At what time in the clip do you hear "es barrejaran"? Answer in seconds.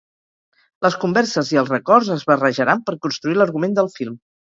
2.17-2.85